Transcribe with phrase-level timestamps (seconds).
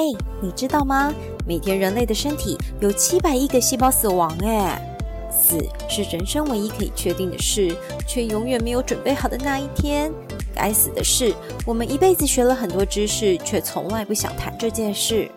[0.00, 0.04] 哎，
[0.40, 1.12] 你知道吗？
[1.46, 4.80] 每天人类的身体有七百亿个细胞死亡，哎，
[5.30, 5.58] 死
[5.90, 7.76] 是人生唯一可以确定的事，
[8.08, 10.10] 却永远没有准备好的那一天。
[10.54, 11.34] 该死的是，
[11.66, 15.30] 我们一辈子学了很多知识，却从来不想谈这件事。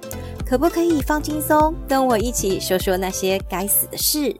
[0.45, 4.33] 可不可以放轻松，跟我一起说说那些该死的事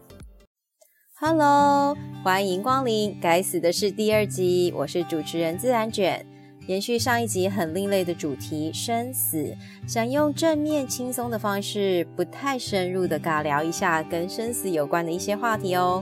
[1.20, 6.26] ？Hello，欢迎光临《该死的事》第二集，我是主持人自然卷。
[6.68, 9.54] 延续上一集很另类的主题生死，
[9.86, 16.02] 想用正面轻松的方式，不太深入的尬聊一下跟生死有关的一些话题哦。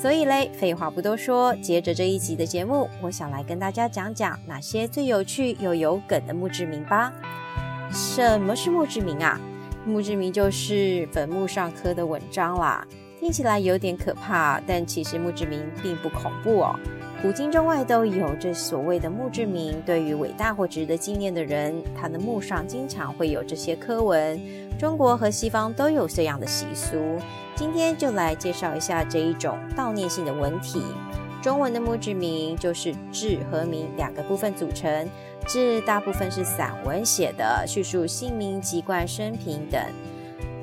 [0.00, 7.12] 所以嘞，废话不多说，接着这一集的节目，我想来跟大家讲讲哪些最有趣又有梗的墓志铭吧。
[7.90, 9.38] 什么是墓志铭啊？
[9.84, 12.86] 墓志铭就是坟墓上刻的文章啦，
[13.20, 16.78] 听起来有点可怕，但其实墓志铭并不恐怖哦。
[17.20, 24.40] 古今中外都有这所谓的墓志铭，对于伟大或值得纪念的人，他的墓上经常会有这些刻文。
[24.78, 26.96] 中国和西方都有这样的习俗。
[27.56, 30.80] 今天就来介绍一下这一种悼念性的文体。
[31.42, 35.08] 中文的墓志铭就是志和铭两个部分组成，
[35.44, 39.82] 志大部分是散文写的，叙述姓名、籍贯、生平等；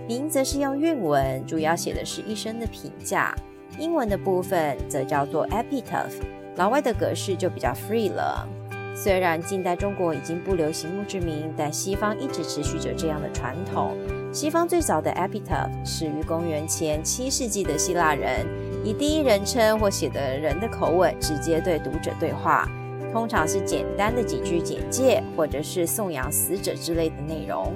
[0.07, 3.35] 铭则是用韵文，主要写的是一生的评价。
[3.77, 6.13] 英文的部分则叫做 epitaph。
[6.55, 8.47] 老外的格式就比较 free 了。
[8.95, 13.97] 虽然近代中国已经不流行墓志铭，但西方一直持续着这样的传统。
[14.31, 18.45] 西方最早的 epitaph 始于公元前七世纪的希腊人，
[18.85, 22.69] 以第一人称或写的人的口吻直接对读者对话，
[23.11, 27.73] 通常是简单的几句简介，或者是颂扬死者之类的内容。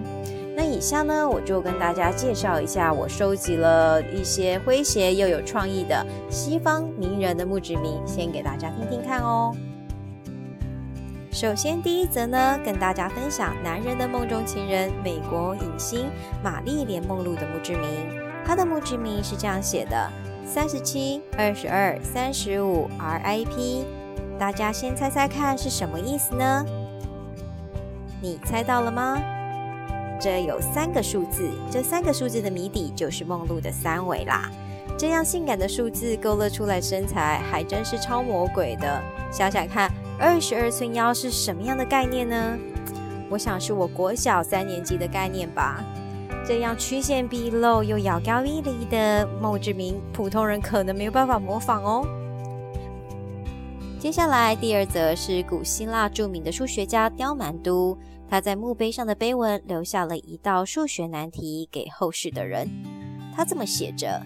[0.60, 9.56] 那以下呢，我就跟大家介绍一下我收集了一些诙谐又有创意的西方名人的墓志铭，先给大家听听看哦。
[11.32, 16.08] 首先，第一则呢，跟大家分享男人的梦中情人——美国影星
[16.44, 17.90] 玛丽莲梦露的墓志铭。
[18.44, 20.12] 她的墓志铭是这样写的：
[20.46, 23.86] 三十七、二十二、三十五，R.I.P。
[24.38, 26.66] 大家先猜猜看是什么意思呢？
[28.22, 29.24] 你猜到了吗？
[30.20, 34.52] 这有三个数字，这三个数字的谜底就是梦露的三围啦。
[34.98, 39.02] 这样性感的数字勾勒出来身材，还真是超魔鬼的。
[39.32, 42.58] 想想看，二十二寸腰是什么样的概念呢？
[43.30, 45.82] 我想是我国小三年级的概念吧。
[46.46, 52.06] 这样曲线毕露又窈窕依离的梦之名，普通人可能没有办法模仿哦。
[54.00, 57.98] 接下来第二则是古希腊著名的数学家刁蛮都。
[58.30, 62.70] 他在墓碑上的碑文留下了一道数学难题给后世的人。
[63.36, 64.22] 他这么写着：“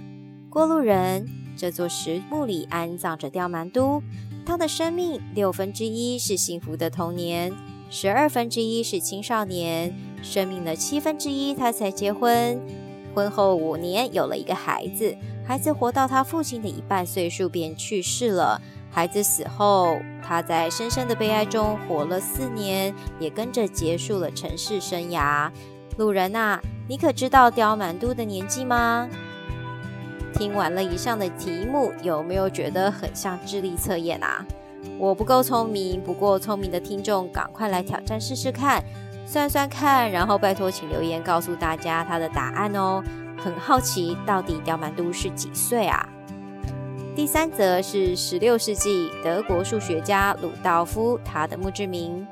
[0.52, 1.26] 过路人，
[1.56, 4.04] 这座石墓里安葬着刁蛮都。
[4.46, 7.54] 他的生命六分之一是幸福的童年，
[7.90, 12.60] 十二分之一是青少年，生命的七分之一他才结婚。
[13.16, 15.16] 婚后五年有了一个孩子，
[15.46, 18.62] 孩子活到他父亲的一半岁数便去世了。”
[18.92, 25.52] 孩子死后，他在深深的悲哀中活了四年，也跟着结束了尘世生涯。
[25.98, 29.08] 路人呐，你可知道刁蛮都的年纪吗？
[30.34, 34.44] 听完了以上的题目，有没有觉得很像智力测验啊？
[34.98, 38.84] 我不够聪明，不过聪明的听众赶快来挑战试试看，
[39.28, 43.04] 算算看，然后拜托请留言告诉大家他的答案哦。
[43.38, 46.08] 很好奇，到底刁蛮都是几岁啊？
[47.16, 52.26] 第三则是十六世纪德国数学家鲁道夫他的墓志铭。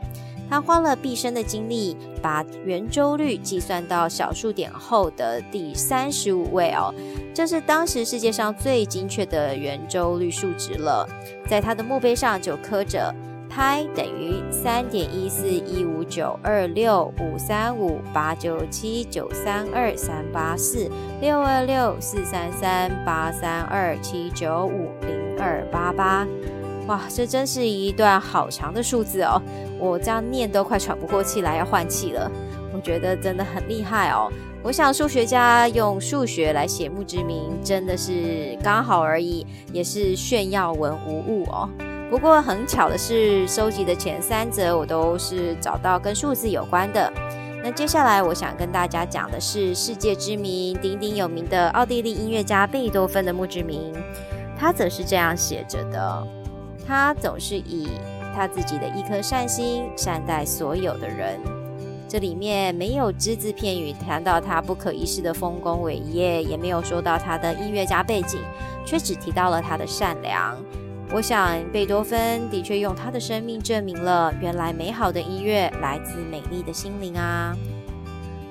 [0.49, 6.93] 他花了毕生的精力，把圆周率计算到小数点后的第三十五位哦，
[7.33, 11.07] 这是当时世界上最精确的圆周率数值了。
[11.47, 13.13] 在他的墓碑上就刻着。
[13.51, 20.89] 派等于三点一四一五九二六五三五八九七九三二三八四
[21.19, 26.25] 六二六四三三八三二七九五零二八八。
[26.87, 29.41] 哇，这真是一段好长的数字哦！
[29.77, 32.31] 我这样念都快喘不过气来，要换气了。
[32.73, 34.31] 我觉得真的很厉害哦。
[34.63, 41.69] 我想数学家用数学来写墓志铭，真的是刚好而已，也是炫耀文无误哦。
[42.11, 47.09] 不过很巧的是，收集的前三则我都是找到跟数字有关的。
[47.63, 53.93] 那接下来我想跟大家讲的是世界知名、鼎鼎有名的奥地利音乐家贝多芬的墓志铭。
[54.59, 56.27] 他则是这样写着的：
[56.85, 57.87] 他总是以
[58.35, 61.39] 他自己的一颗善心善待所有的人。
[62.09, 68.41] 这里面没有只字片语谈到他不可一世的丰功伟业，也没有说到他的音乐家背景，
[68.85, 70.57] 却只提到了他的善良。
[71.13, 77.53] 我想，贝多芬的确用他的生命证明了，原来美好的音乐来自美丽的心灵啊。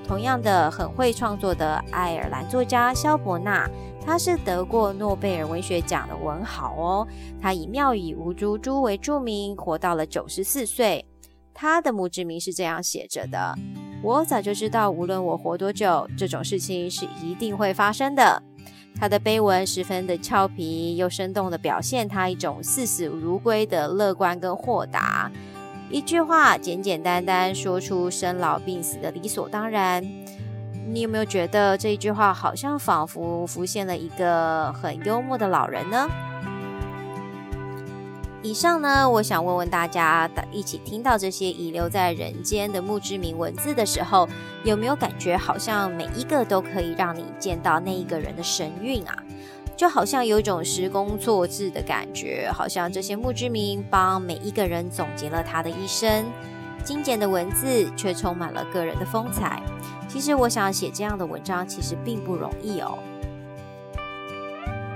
[0.07, 3.67] 同样的，很会创作的爱尔兰作家肖伯纳，
[4.05, 7.09] 他是得过诺贝尔文学奖的文豪哦。
[7.41, 11.07] 他以妙语无珠珠为著名，活到了九十四岁。
[11.55, 13.57] 他的墓志铭是这样写着的
[14.05, 18.43] ：“我早就知道，无论我活多久，这种事情是一定会发生的。”
[18.99, 25.31] 他的碑文十分的俏皮，又生动的表现他一种视死如归的乐观跟豁达。
[25.91, 30.03] 一句话，简简单单说出生老病死的理所当然。
[30.87, 36.09] 你有没有觉得这一句话好像仿佛浮现了一个很幽默的老人呢？
[38.43, 44.27] 以上呢，我想问问大家，一起听到这些遗留在人间的墓志铭文字的时候，
[44.65, 49.15] 有没有感觉好像每一个都可以让你见到那一个人的神韵啊？
[49.77, 56.25] 就好像有一种时空错置的感觉，好像这些墓志铭帮每一个人总结了他的一生，
[56.83, 59.63] 精简的文字却充满了个人的风采。
[60.09, 62.99] 其实我想写这样的文章，其实并不容易哦。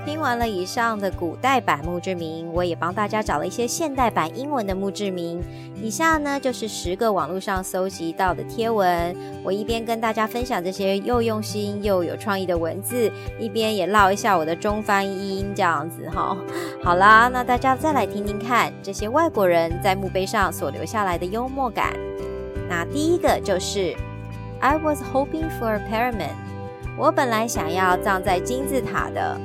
[0.04, 5.42] 听完了以上的古代版墓志铭，我也帮大家找了一些现代版英文的墓志铭。
[5.82, 16.36] 以下呢就是十个网络上搜集到的贴文，我一边跟大家分享这些又用心又有创意的文字，一边也唠一下我的中翻英，这样子哈。
[16.82, 21.94] 好啦，那大家再来听听看这些外国人在墓碑上所留下来的幽默感。
[22.68, 23.96] 那第一个就是
[24.60, 26.34] ，I was hoping for a pyramid。
[26.98, 29.40] 我本来想要葬在金字塔的。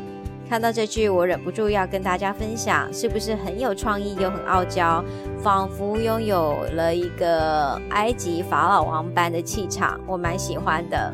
[0.50, 5.06] 看到这句，我忍不住要跟大家分享，是不是很有创意又很傲娇，
[5.44, 11.14] 仿佛拥有了一个埃及法老王般的气场，我蛮喜欢的。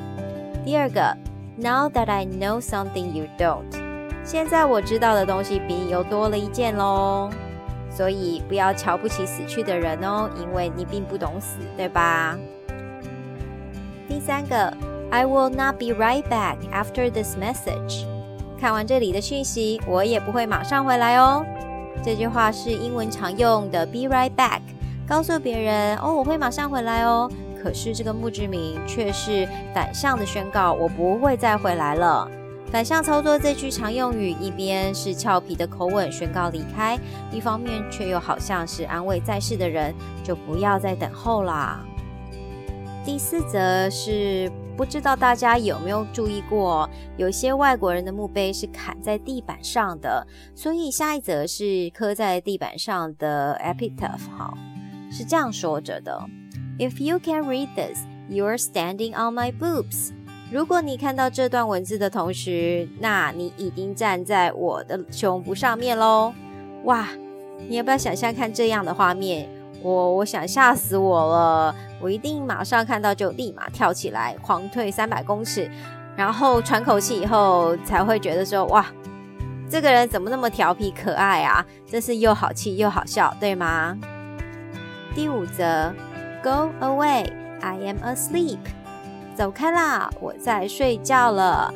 [0.64, 1.14] 第二个
[1.58, 3.66] ，Now that I know something you don't，
[4.24, 7.30] 现在我知道的东西比你又多了一件喽，
[7.90, 12.38] 所以不要瞧不起死去的人哦，因为你并不懂死，对吧？
[14.08, 14.72] 第三个
[15.12, 18.06] ，I will not be right back after this message。
[18.60, 21.46] 看完这里的讯息，我也不会马上回来哦。
[22.04, 24.62] 这句话是英文常用的 “be right back”，
[25.08, 27.30] 告诉别人哦，我会马上回来哦。
[27.62, 32.30] 可是这个墓志铭却是反向的宣告，我不会再回来了。
[32.72, 36.98] 反向操作这句常用语，一边是俏皮的口吻宣告离开，
[37.32, 39.94] 一方面却又好像是安慰在世的人，
[40.24, 41.80] 就不要再等候啦。
[43.04, 44.52] 第四则是。
[44.76, 54.58] 不知道大家有没有注意过，有些外国人的墓碑是砍在地板上的，所以下一则是刻在地板上的 epitaph，好，
[55.10, 56.20] 是这样说着的
[56.78, 58.00] ：If you can read this,
[58.30, 60.12] you're standing on my boobs。
[60.52, 66.34] 如果你看到这段文字的同时，那你已经站在我的胸部上面喽！
[66.84, 67.08] 哇，
[67.70, 69.50] 你要不要想象看这样的画面？
[69.86, 71.76] 我我想吓死我了。
[72.02, 75.70] 我一定马上看到就立马跳起来，狂退三百公尺，
[76.16, 78.84] 然后喘口气以后才会觉得说哇，
[79.70, 81.64] 这个人怎么那么调皮可爱啊？
[81.86, 83.96] 真是又好气又好笑，对吗？
[85.14, 85.94] 第五则
[86.44, 88.58] ，Go away, I am asleep。
[89.36, 91.72] 走开啦，我在睡觉了。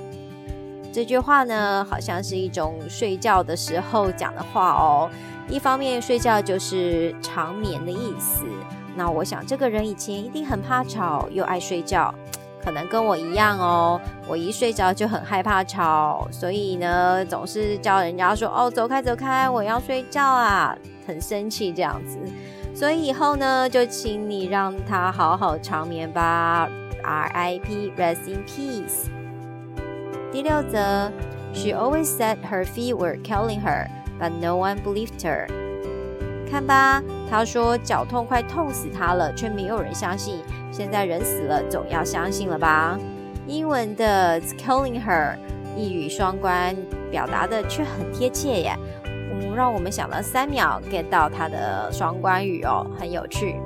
[0.91, 5.09] 这句话呢，好像是一种睡觉的时候讲的话哦。
[5.47, 8.45] 一方面睡觉就是长眠的意思。
[8.95, 12.13] 那我想，这个人以前一定很怕吵，又爱睡觉，
[12.63, 14.00] 可能跟我一样哦。
[14.27, 20.77] 我一睡着就很害怕吵，所以呢，总是叫人家说：“哦，走开，走开，我要睡觉啊！”
[21.08, 22.19] 很生气这样子。
[22.75, 26.69] 所以以后呢，就请你让他好好长眠吧。
[27.03, 27.93] R.I.P.
[27.98, 29.19] Rest in peace。
[30.31, 31.12] 第六则
[31.53, 33.88] ，She always said her feet were killing her,
[34.19, 35.48] but no one believed her。
[36.50, 37.03] 看吧。
[37.29, 40.39] 她说脚痛快痛死她了，却没有人相信。
[40.71, 42.98] 现在人死了，总要相信了吧？
[43.45, 45.36] 英文的 killing her
[45.77, 46.75] 一语双关，
[47.12, 48.75] 表达的却很贴切耶。
[49.05, 53.59] 嗯，让我们想了三秒 get 到它的双关语哦，很有趣。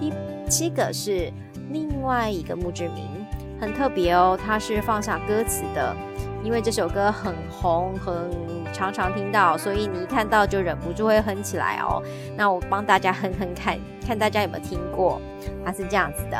[0.00, 0.12] 第
[0.48, 1.32] 七个是
[1.70, 3.17] 另外一个墓志铭，
[3.60, 5.94] 很特别哦，它是放下歌词的，
[6.42, 8.58] 因为这首歌很红很。
[8.70, 12.02] 常常听到，所以你一看到就忍不住会哼起来哦。
[12.36, 15.20] 那我帮大家哼哼看，看大家有没有听过？
[15.64, 16.36] 它是这样子的：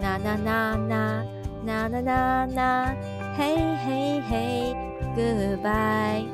[0.00, 1.24] 呐呐呐呐
[1.64, 2.94] 呐呐呐呐，
[3.36, 4.76] 嘿嘿嘿
[5.16, 6.26] ，Goodbye。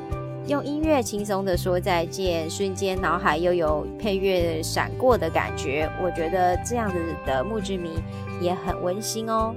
[0.47, 5.89] 用音乐轻松的说再见，瞬间脑海又有配乐闪过的感觉。
[6.03, 7.93] 我觉得这样子的墓志铭
[8.41, 9.55] 也很温馨哦。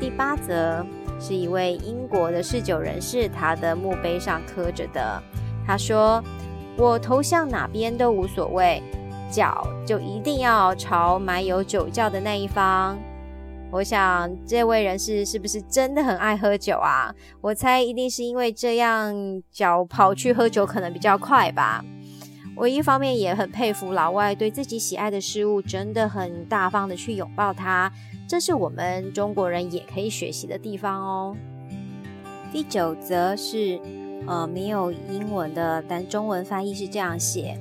[0.00, 0.84] 第八则。
[1.22, 5.22] 是一位英国的嗜酒人士，他的墓碑上刻着的。
[5.66, 6.24] 他说
[6.78, 8.82] ：“我投向哪边都无所谓，
[9.30, 12.98] 脚就一定要朝埋有酒窖的那一方。”
[13.70, 17.14] 我想这位人士是不是真的很爱喝酒啊？
[17.42, 19.14] 我猜一定是因为这样，
[19.52, 21.84] 脚跑去喝酒可能比较快吧。
[22.60, 27.90] 我一方面也很佩服老外对自己喜爱的事物真的很大方的去拥抱它，
[28.28, 31.34] 这是我们中国人也可以学习的地方哦。
[32.52, 33.80] 第九则是，
[34.26, 37.58] 呃，没有英文的，但中文翻译是这样写：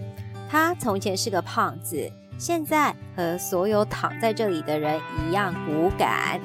[0.49, 2.11] 他从前是个胖子。
[2.37, 6.41] 现在和所有躺在这里的人一样骨感，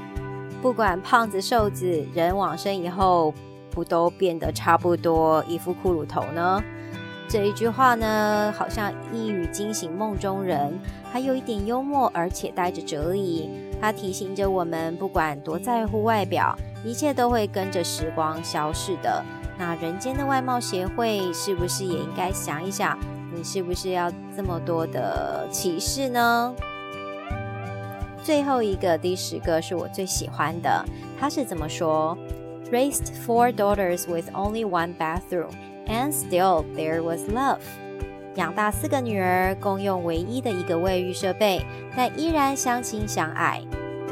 [0.62, 3.34] 不管胖子瘦子，人往生以后
[3.72, 6.62] 不都变得差不多，一副骷髅头呢？
[7.34, 10.72] 这一句话呢，好像一语惊醒梦中人，
[11.12, 13.50] 还有一点幽默，而且带着哲理。
[13.80, 19.20] 它提醒着我们，不管多在乎外表，一切都会跟着时光消逝的。
[19.58, 22.96] 那人间的外貌协会，是不是也应该想一想？
[23.34, 26.54] 你是不是要这么多的歧视呢？
[28.22, 30.84] 最后一个第十个是我最喜欢的，
[31.18, 32.16] 他是怎么说
[32.70, 35.50] ？Raised four daughters with only one bathroom,
[35.86, 37.58] and still there was love。
[38.36, 41.64] 养大四个女儿，共用唯一的一个卫浴设备，
[41.96, 43.62] 但依然相亲相爱。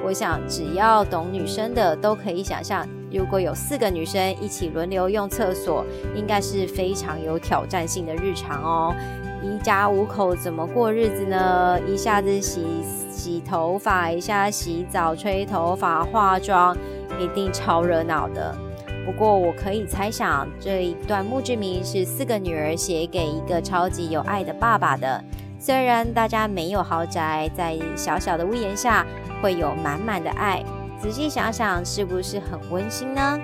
[0.05, 8.95] 我想，只要懂女生的都可以想象，如果有四个女生一起轮流用厕所，应该是非常有挑战性的日常哦。
[9.43, 11.81] 一家五口怎么过日子呢？
[11.89, 12.65] 一下子洗
[13.11, 16.77] 洗头发，一下洗澡、吹头发、化妆，
[17.19, 18.57] 一定超热闹的。
[19.05, 25.23] 不过我可以猜想，这一段墓志铭是四个女儿写给一个超级有爱的爸爸的。
[25.59, 29.07] 虽然大家没有豪宅，在小小的屋檐下
[29.43, 30.63] 会有满满的爱，
[31.01, 33.39] 仔细想想是不是很温馨呢？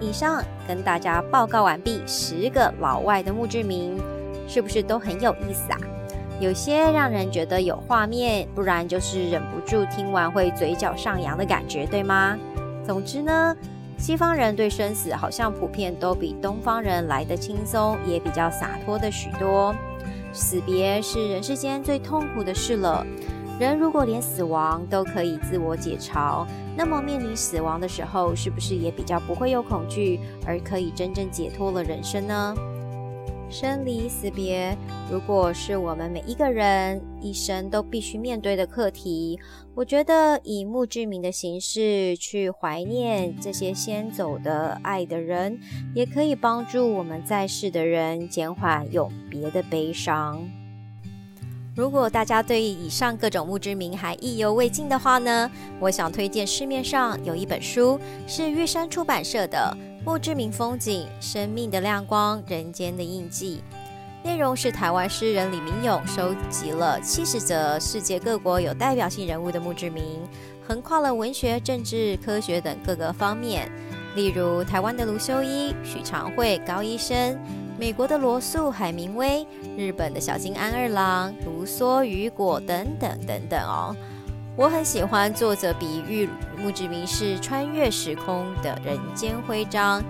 [0.00, 3.98] 以上跟大家报告完毕，十个老外的墓志铭
[4.48, 5.78] 是不是都很有意思啊？
[6.40, 12.36] 有些让人觉得有画面，不然就是忍不住听完会嘴角上扬的感觉，对吗？
[12.84, 13.56] 总之呢，
[14.02, 19.72] 西方人对生死好像普遍都比东方人来得轻松，也比较洒脱的许多。
[20.32, 23.06] 死别是人世间最痛苦的事了。
[23.60, 26.44] 人如果连死亡都可以自我解嘲，
[26.76, 32.52] 那么面临死亡的时候，是不是也比较不会有恐惧，而可以真正解脱了人生呢？
[33.52, 34.76] 生离死别，
[35.10, 39.38] 如果是我们每一个人一生都必须面对的课题，
[39.74, 45.60] 我觉得以墓志铭的形式去怀念这些先走的爱的人，
[45.94, 50.42] 也可以帮助我们在世的人减缓永别的悲伤。
[51.74, 59.74] 如果大家对以上各种墓志铭还意犹未尽的话呢，我想推荐市面上有一本书，是玉山出版社的。
[60.04, 63.62] 墓志铭风景，生命的亮光，人间的印记。
[64.24, 70.20] 内容是台湾诗人李明勇收集了七十则世界各国有代表性人物的墓志铭，
[70.66, 73.70] 横跨了文学、政治、科学等各个方面。
[74.16, 77.38] 例如台湾的卢修一、许长惠、高医生，
[77.78, 83.96] 美国的罗素、海明威，日本的小津安二郎、卢梭、雨果等等等等哦。
[84.54, 86.28] 我很喜欢作者比喻
[86.58, 90.04] 墓志铭是穿越时空的人间徽章，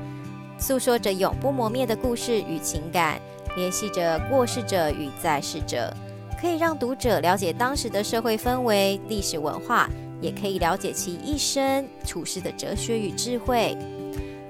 [0.59, 3.21] 诉说着永不磨灭的故事与情感，
[3.55, 5.95] 联系着过世者与在世者，
[6.41, 9.89] 可以让读者了解当时的社会氛围、历史文化，
[10.21, 13.79] 也可以了解其一生处世的哲学与智慧。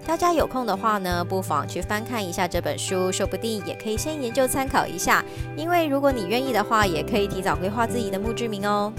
[0.06, 5.22] 大家有空的话呢，不妨去翻看一下这本书，说不定也可以先研究参考一下。
[5.54, 8.90] 因为如果你愿意的话，也可以提早规划自己的墓志铭哦。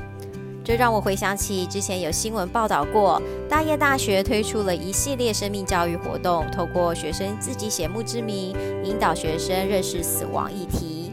[0.63, 11.12] 这让我回想起之前有新闻报道过，大业大学推出了一系列生命教育活动，透过学生自己写墓志铭，引导学生认识死亡议题。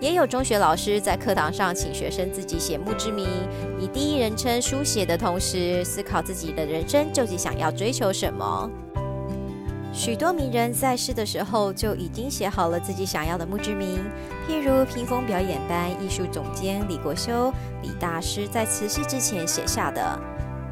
[0.00, 3.28] 也有中学老师在课堂上请学生自己写墓志铭，
[3.78, 8.68] 以第一人称书写的同时，思考自己的人生究竟想要追求什么。
[9.92, 13.98] 许多名人在世的时候就已经写好了自己想要的墓志铭，
[14.48, 20.18] 譬如屏风表演班艺术总监李国修、李大师在辞世之前写下的：“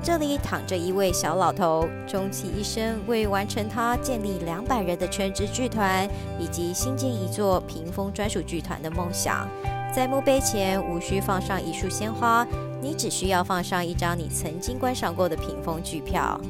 [0.00, 6.08] 这里躺着一位小老头，终其一生为完成他建立两百人的全职剧团
[6.38, 9.48] 以及新建一座屏风专属剧团的梦想。
[9.92, 12.46] 在墓碑前无需放上一束鲜花，
[12.80, 16.40] 你只需要放上一张你曾经观赏过的屏风剧票。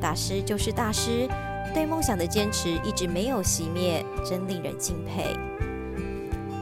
[0.00, 1.28] 大师就是大师。”
[1.76, 5.36] 对梦想的坚持一直没有熄灭，真令人敬佩。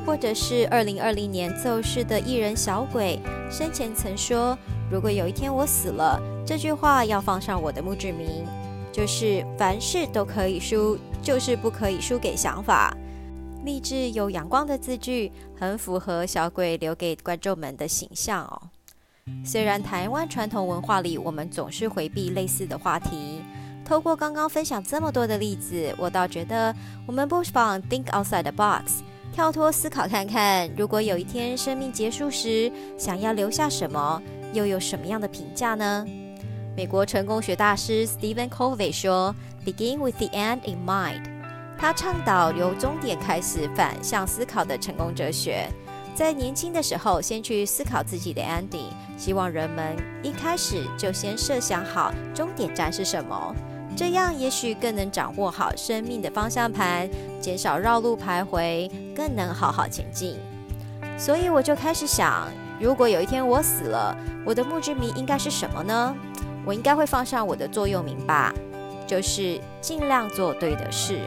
[0.04, 4.58] 或者是二零二零年奏事的艺人小鬼，生前曾说
[4.90, 8.44] ：“如果有一天我死了，这句话要放上我的墓志铭，
[8.90, 12.92] 就是凡事都可以输，就是不可以输给想法。”
[13.64, 18.62] 励志有阳光的字句，很符合小鬼留给观众们的形象哦。
[19.44, 23.43] 虽然台湾传统文化里，我们总是回避类似的话题。
[23.84, 26.74] 透过刚刚分享这么多的例子，我倒觉得
[27.06, 34.22] 我们不妨 think outside the box，跳脱思考看看，如果有一天生命结束时，想要留下什么，
[34.54, 36.06] 又有什么样的评价呢？
[36.76, 41.22] 美国成功学大师 Stephen Covey 说：“Begin with the end in mind。”
[41.78, 45.68] 他倡导由终点开始反向思考的成功哲学。
[46.14, 48.88] 在年轻的时候，先去思考自己的 ending，
[49.18, 53.54] 希望人们一开始就先设想好终点站是什么，
[53.96, 57.08] 这样也许更能掌握好生命的方向盘，
[57.40, 60.36] 减少绕路徘徊，更能好好前进。
[61.16, 62.48] 所以我就开始想，
[62.80, 66.14] 如果有一天我死了，我的墓志铭应该是什么呢？
[66.66, 68.52] 我应该会放上我的座右铭吧，
[69.06, 71.20] 就是尽量做对的事。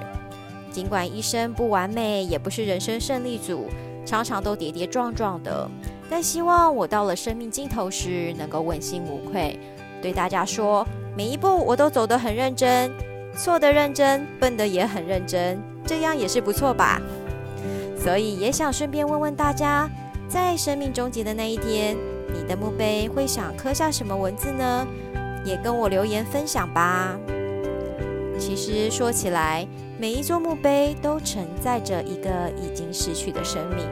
[0.72, 3.68] 尽管一生不完美，也不是人生胜利组。
[4.06, 5.70] 常常都跌跌撞撞的，
[6.10, 9.60] 但希望我到了生命尽头时能够问心无愧，
[10.02, 10.86] 对大家说
[11.16, 12.92] 每一步我都走得很认真，
[13.36, 17.02] 错的认真，笨的也很认真，这样也是不错吧？
[17.98, 19.90] 所以也想顺便问问大家，
[20.30, 21.98] 在生命终结的那一天，
[22.32, 24.88] 你的墓碑会想刻下什么文字呢？
[25.44, 27.18] 也跟我留言分享吧。
[28.38, 33.86] 其实说起来，每一座墓碑都承载着一个已经逝去的生命，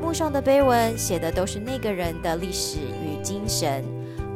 [0.00, 3.84] 墓上的碑文写的都是那个人的历史与精神。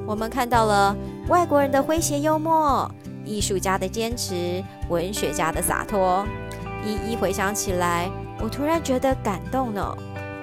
[0.08, 0.96] 我们看到了
[1.28, 2.90] 外国人的诙谐幽默，
[3.26, 6.26] 艺术家的坚持，文学家的洒脱。
[6.82, 8.08] 一一回想起来，
[8.40, 9.94] 我突然觉得感动呢。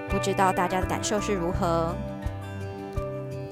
[0.08, 1.96] 不知道大家的感受是如何？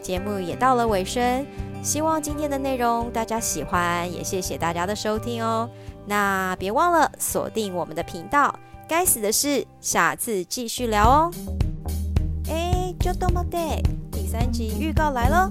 [0.04, 1.44] 节目也到了尾声。
[1.82, 5.68] 希望今天的内容大家喜欢，也谢谢大家的收听哦。
[6.06, 8.54] 那别忘了锁定我们的频道，
[8.88, 11.32] 该死的事，下次继续聊哦。
[12.50, 13.58] 哎，就这么的，
[14.12, 15.50] 第三集预告来了，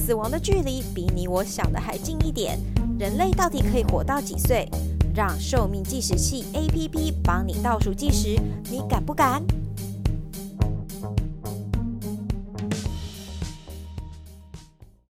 [0.00, 2.58] 死亡的距离比你我想的还近一点。
[2.98, 4.68] 人类到底可以活到几岁？
[5.14, 9.42] 让寿命计时器 APP 帮你倒数计时，你敢不敢？